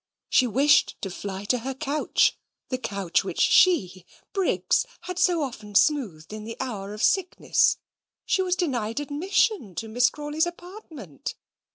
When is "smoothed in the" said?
5.75-6.57